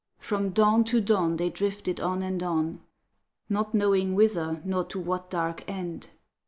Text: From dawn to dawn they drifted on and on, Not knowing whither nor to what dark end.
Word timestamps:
From 0.17 0.49
dawn 0.49 0.83
to 0.85 0.99
dawn 0.99 1.35
they 1.35 1.51
drifted 1.51 1.99
on 1.99 2.23
and 2.23 2.41
on, 2.41 2.81
Not 3.49 3.75
knowing 3.75 4.15
whither 4.15 4.59
nor 4.65 4.83
to 4.85 4.99
what 4.99 5.29
dark 5.29 5.63
end. 5.69 6.09